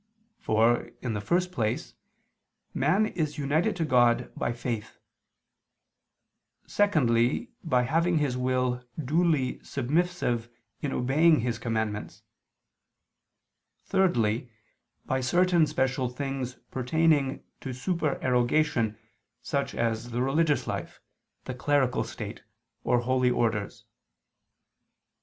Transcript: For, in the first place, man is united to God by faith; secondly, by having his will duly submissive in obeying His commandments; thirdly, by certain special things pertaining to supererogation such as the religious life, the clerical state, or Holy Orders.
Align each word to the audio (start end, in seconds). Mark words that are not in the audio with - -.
For, 0.39 0.89
in 1.03 1.13
the 1.13 1.21
first 1.21 1.51
place, 1.51 1.93
man 2.73 3.05
is 3.05 3.37
united 3.37 3.75
to 3.75 3.85
God 3.85 4.31
by 4.35 4.51
faith; 4.51 4.97
secondly, 6.65 7.51
by 7.63 7.83
having 7.83 8.17
his 8.17 8.35
will 8.35 8.83
duly 8.97 9.59
submissive 9.63 10.49
in 10.81 10.91
obeying 10.91 11.41
His 11.41 11.59
commandments; 11.59 12.23
thirdly, 13.85 14.49
by 15.05 15.21
certain 15.21 15.67
special 15.67 16.09
things 16.09 16.55
pertaining 16.71 17.43
to 17.59 17.71
supererogation 17.71 18.97
such 19.43 19.75
as 19.75 20.09
the 20.09 20.23
religious 20.23 20.65
life, 20.65 20.99
the 21.45 21.53
clerical 21.53 22.03
state, 22.03 22.41
or 22.83 23.01
Holy 23.01 23.29
Orders. 23.29 23.85